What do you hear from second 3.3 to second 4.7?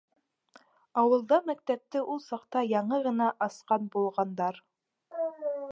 асҡан булғандар.